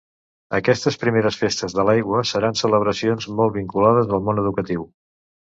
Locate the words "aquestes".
0.59-0.95